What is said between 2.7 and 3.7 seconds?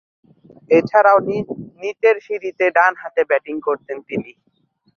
ডানহাতে ব্যাটিং